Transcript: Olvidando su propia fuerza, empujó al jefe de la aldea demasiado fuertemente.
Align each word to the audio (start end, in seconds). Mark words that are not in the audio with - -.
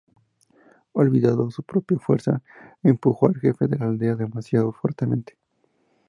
Olvidando 0.93 1.51
su 1.51 1.61
propia 1.61 1.99
fuerza, 1.99 2.41
empujó 2.81 3.27
al 3.27 3.35
jefe 3.35 3.67
de 3.67 3.77
la 3.77 3.85
aldea 3.85 4.15
demasiado 4.15 4.71
fuertemente. 4.71 5.37